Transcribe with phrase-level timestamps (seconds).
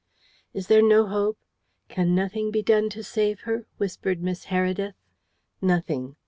[0.51, 1.37] "Is there no hope?
[1.87, 4.95] Can nothing be done to save her?" whispered Miss Heredith.
[5.61, 6.15] "Nothing.